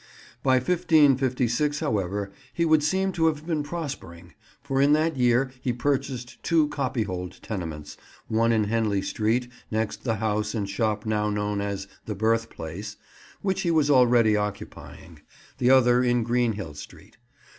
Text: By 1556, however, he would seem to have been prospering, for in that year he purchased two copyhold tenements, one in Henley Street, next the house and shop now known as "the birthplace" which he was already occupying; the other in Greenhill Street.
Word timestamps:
By 0.41 0.53
1556, 0.55 1.79
however, 1.79 2.31
he 2.51 2.65
would 2.65 2.81
seem 2.81 3.11
to 3.11 3.27
have 3.27 3.45
been 3.45 3.61
prospering, 3.61 4.33
for 4.63 4.81
in 4.81 4.93
that 4.93 5.15
year 5.15 5.51
he 5.61 5.73
purchased 5.73 6.41
two 6.41 6.69
copyhold 6.69 7.39
tenements, 7.43 7.97
one 8.27 8.51
in 8.51 8.63
Henley 8.63 9.03
Street, 9.03 9.47
next 9.69 10.03
the 10.03 10.15
house 10.15 10.55
and 10.55 10.67
shop 10.67 11.05
now 11.05 11.29
known 11.29 11.61
as 11.61 11.87
"the 12.07 12.15
birthplace" 12.15 12.95
which 13.43 13.61
he 13.61 13.69
was 13.69 13.91
already 13.91 14.35
occupying; 14.35 15.19
the 15.59 15.69
other 15.69 16.03
in 16.03 16.23
Greenhill 16.23 16.73
Street. 16.73 17.17